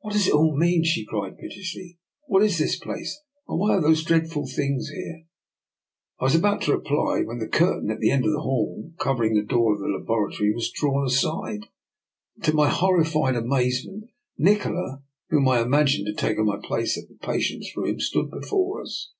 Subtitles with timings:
[0.00, 3.74] What does it all mean?" she cried pite ously." What is this place, and why
[3.74, 5.24] are these dreadful things here?"
[6.20, 9.34] I was about to reply, when the curtain at the end of the hall, covering
[9.34, 11.66] the door of the laboratory, was drawn aside,
[12.36, 14.04] and to my horri fied amazement,
[14.38, 19.10] Nikola, whom I imagined had taken my place in the patient's room, stood before us.